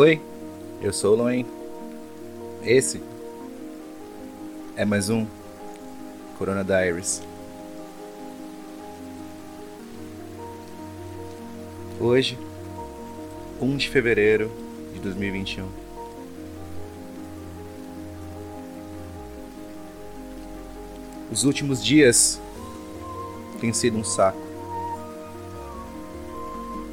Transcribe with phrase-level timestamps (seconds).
[0.00, 0.20] Oi,
[0.80, 1.44] eu sou o Loen.
[2.62, 3.02] Esse
[4.76, 5.26] é mais um
[6.38, 7.20] Corona Diaries.
[11.98, 12.38] Hoje,
[13.60, 14.52] 1 de fevereiro
[14.94, 15.68] de 2021.
[21.32, 22.40] Os últimos dias
[23.60, 24.38] têm sido um saco.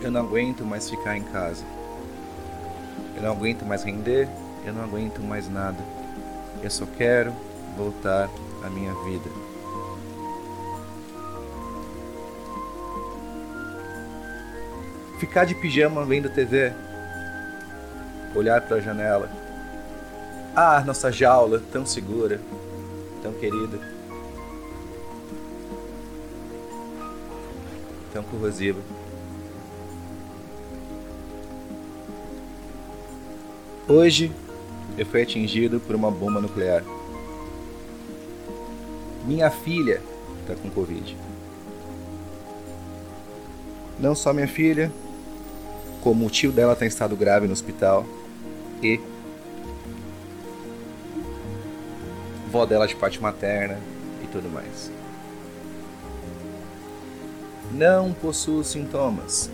[0.00, 1.81] Eu não aguento mais ficar em casa.
[3.22, 4.28] Eu não aguento mais render,
[4.66, 5.78] eu não aguento mais nada.
[6.60, 7.32] Eu só quero
[7.76, 8.28] voltar
[8.64, 9.30] à minha vida.
[15.20, 16.72] Ficar de pijama vendo TV,
[18.34, 19.30] olhar para a janela.
[20.56, 22.40] Ah, nossa jaula tão segura,
[23.22, 23.78] tão querida,
[28.12, 28.80] tão corrosiva.
[33.88, 34.30] Hoje
[34.96, 36.84] eu fui atingido por uma bomba nuclear.
[39.26, 40.00] Minha filha
[40.40, 41.16] está com Covid.
[43.98, 44.92] Não só minha filha,
[46.00, 48.06] como o tio dela está em estado grave no hospital
[48.80, 49.00] e
[52.52, 53.80] vó dela de parte materna
[54.22, 54.92] e tudo mais.
[57.72, 59.50] Não possuo sintomas.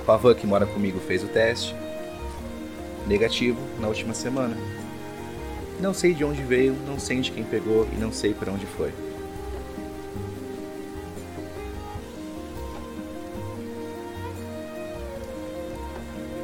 [0.00, 1.74] O Pavan que mora comigo fez o teste
[3.10, 4.56] negativo na última semana.
[5.80, 8.66] Não sei de onde veio, não sei de quem pegou e não sei para onde
[8.66, 8.92] foi.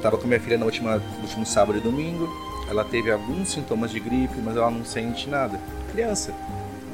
[0.02, 2.28] Tava com minha filha na última, no último sábado e domingo.
[2.68, 5.60] Ela teve alguns sintomas de gripe, mas ela não sente nada.
[5.92, 6.34] Criança.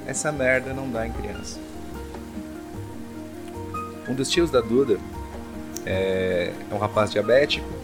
[0.06, 1.58] Essa merda não dá em criança.
[4.06, 4.98] Um dos tios da Duda
[5.86, 7.81] é, é um rapaz diabético,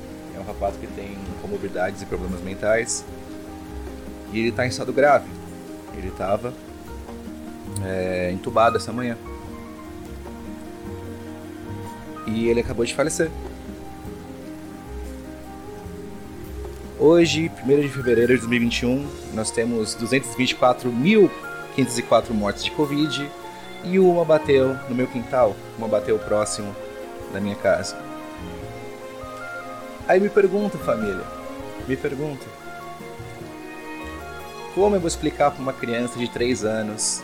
[0.48, 3.04] rapaz que tem comorbidades e problemas mentais.
[4.32, 5.28] E ele está em estado grave.
[5.96, 6.52] Ele estava
[7.84, 9.16] é, entubado essa manhã.
[12.26, 13.30] E ele acabou de falecer.
[16.98, 23.30] Hoje, 1 de fevereiro de 2021, nós temos 224.504 mortes de Covid
[23.84, 26.74] e uma bateu no meu quintal, uma bateu próximo
[27.32, 27.96] da minha casa.
[30.08, 31.22] Aí me pergunta, família,
[31.86, 32.46] me pergunta:
[34.74, 37.22] como eu vou explicar para uma criança de 3 anos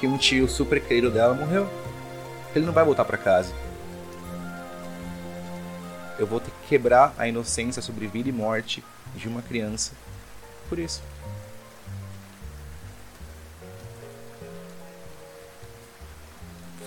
[0.00, 1.70] que um tio super querido dela morreu?
[2.52, 3.54] Ele não vai voltar para casa.
[6.18, 8.82] Eu vou ter que quebrar a inocência sobre vida e morte
[9.14, 9.92] de uma criança
[10.68, 11.02] por isso.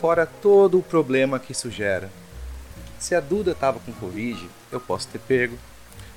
[0.02, 2.10] Fora todo o problema que isso gera.
[3.00, 5.58] Se a Duda estava com Covid, eu posso ter pego,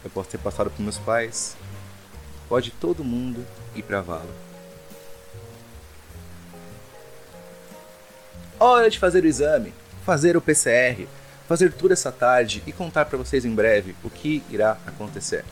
[0.02, 1.56] eu posso ter passado para meus pais.
[2.48, 4.34] Pode todo mundo ir para vala.
[8.58, 9.72] Hora de fazer o exame,
[10.04, 11.06] fazer o PCR,
[11.46, 15.44] fazer tudo essa tarde e contar para vocês em breve o que irá acontecer.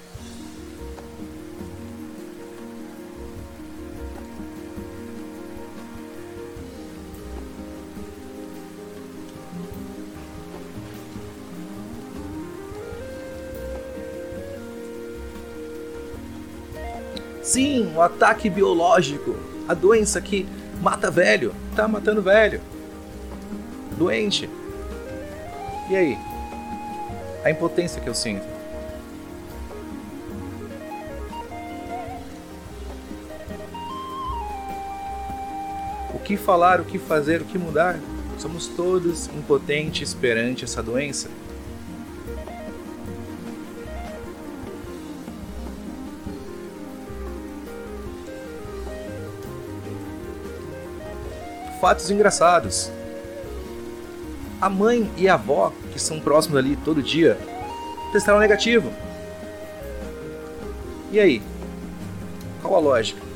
[17.49, 19.35] Sim, o ataque biológico.
[19.67, 20.47] A doença que
[20.83, 21.55] mata velho.
[21.75, 22.61] Tá matando velho.
[23.97, 24.51] Doente.
[25.89, 26.19] E aí?
[27.43, 28.45] A impotência que eu sinto.
[36.13, 37.99] O que falar, o que fazer, o que mudar?
[38.37, 41.31] Somos todos impotentes perante essa doença.
[51.81, 52.91] Fatos engraçados.
[54.61, 57.39] A mãe e a avó, que são próximos ali todo dia,
[58.13, 58.93] testaram negativo.
[61.13, 61.43] E aí?
[62.63, 63.28] Qual a lógica?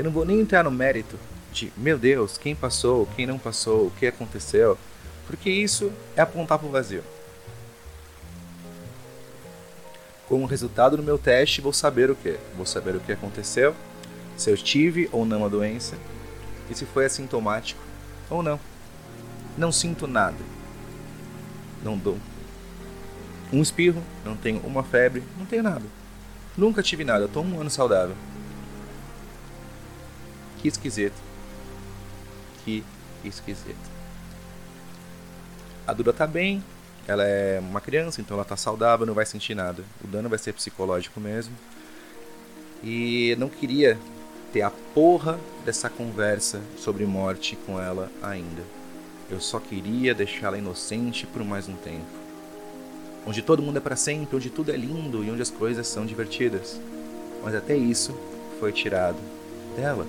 [0.00, 1.18] Eu não vou nem entrar no mérito
[1.52, 4.78] de, meu Deus, quem passou, quem não passou, o que aconteceu,
[5.26, 7.04] porque isso é apontar para o vazio.
[10.26, 12.38] Com o resultado do meu teste, vou saber o que?
[12.56, 13.76] Vou saber o que aconteceu,
[14.38, 15.98] se eu tive ou não a doença
[16.70, 17.82] e se foi assintomático
[18.30, 18.58] ou não.
[19.54, 20.38] Não sinto nada.
[21.84, 22.16] Não dou
[23.52, 25.84] um espirro, não tenho uma febre, não tenho nada.
[26.56, 28.16] Nunca tive nada, tô um ano saudável.
[30.60, 31.16] Que esquisito.
[32.64, 32.84] Que
[33.24, 33.90] esquisito.
[35.86, 36.62] A Duda tá bem,
[37.06, 39.82] ela é uma criança, então ela tá saudável, não vai sentir nada.
[40.04, 41.54] O dano vai ser psicológico mesmo.
[42.82, 43.98] E não queria
[44.52, 48.62] ter a porra dessa conversa sobre morte com ela ainda.
[49.30, 52.20] Eu só queria deixá-la inocente por mais um tempo
[53.26, 56.06] onde todo mundo é para sempre, onde tudo é lindo e onde as coisas são
[56.06, 56.80] divertidas.
[57.42, 58.18] Mas até isso
[58.58, 59.18] foi tirado
[59.76, 60.06] dela.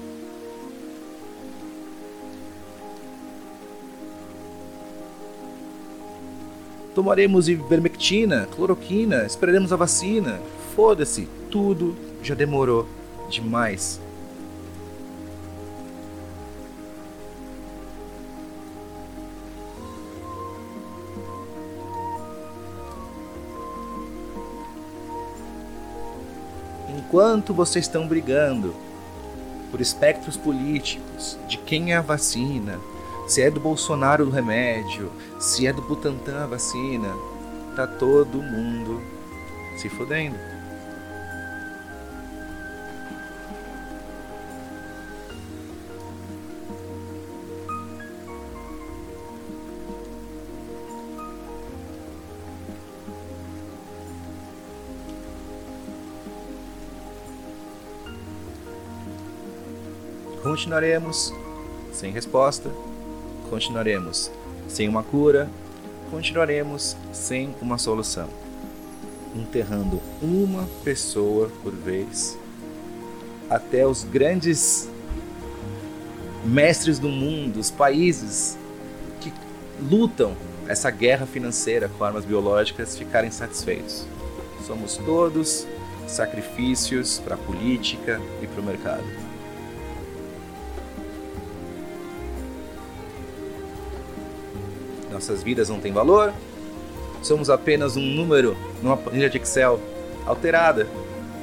[6.93, 10.39] Tomaremos ivermectina, cloroquina, esperaremos a vacina.
[10.75, 12.87] Foda-se, tudo já demorou
[13.29, 13.99] demais.
[27.11, 28.73] enquanto vocês estão brigando
[29.69, 32.79] por espectros políticos, de quem é a vacina,
[33.31, 37.15] se é do Bolsonaro o remédio, se é do Butantan a vacina,
[37.77, 39.01] tá todo mundo
[39.77, 40.35] se fodendo.
[60.43, 61.33] continuaremos
[61.93, 62.69] sem resposta,
[63.51, 64.31] continuaremos
[64.69, 65.49] sem uma cura,
[66.09, 68.29] continuaremos sem uma solução,
[69.35, 72.37] enterrando uma pessoa por vez,
[73.49, 74.89] até os grandes
[76.45, 78.57] mestres do mundo, os países
[79.19, 79.33] que
[79.81, 80.33] lutam
[80.65, 84.07] essa guerra financeira com armas biológicas ficarem satisfeitos.
[84.65, 85.67] Somos todos
[86.07, 89.30] sacrifícios para a política e para o mercado.
[95.11, 96.33] Nossas vidas não têm valor,
[97.21, 99.79] somos apenas um número numa planilha de Excel
[100.25, 100.87] alterada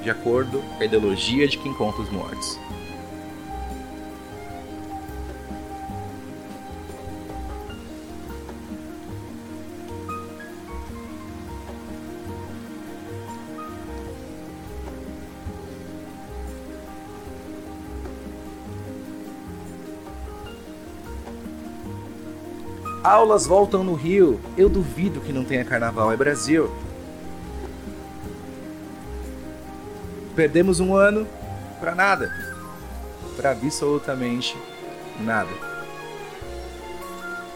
[0.03, 2.59] de acordo com a ideologia de quem conta os mortos.
[23.03, 24.41] Aulas voltam no Rio.
[24.57, 26.13] Eu duvido que não tenha carnaval.
[26.13, 26.71] É Brasil.
[30.35, 31.27] Perdemos um ano
[31.81, 32.33] para nada.
[33.37, 34.57] Para absolutamente
[35.21, 35.51] nada.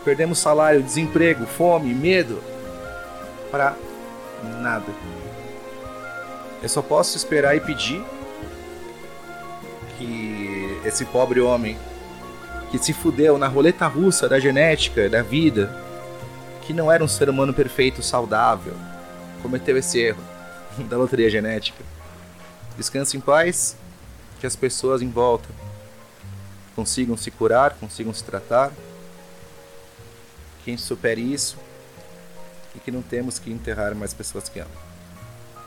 [0.04, 2.42] Perdemos salário, desemprego, fome, medo.
[3.50, 3.76] Para
[4.60, 4.86] nada.
[6.62, 8.04] Eu só posso esperar e pedir
[9.98, 11.76] que esse pobre homem
[12.72, 15.78] que se fudeu na roleta russa da genética, da vida,
[16.62, 18.74] que não era um ser humano perfeito, saudável,
[19.42, 20.22] cometeu esse erro
[20.88, 21.84] da loteria genética.
[22.74, 23.76] Descanse em paz,
[24.40, 25.50] que as pessoas em volta
[26.74, 28.72] consigam se curar, consigam se tratar,
[30.64, 31.58] que supere isso
[32.74, 34.72] e que não temos que enterrar mais pessoas que amam.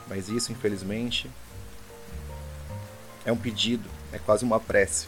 [0.08, 1.30] Mas isso, infelizmente,
[3.24, 5.06] é um pedido, é quase uma prece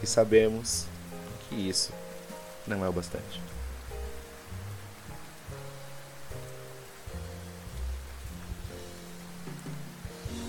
[0.00, 0.86] que sabemos
[1.48, 1.92] que isso
[2.66, 3.40] não é o bastante.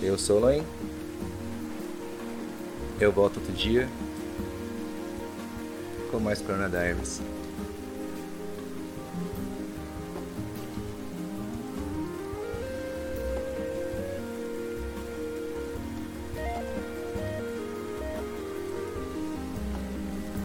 [0.01, 0.63] Eu sou o Loin.
[2.99, 3.89] Eu volto outro dia
[6.09, 6.69] com mais Corona.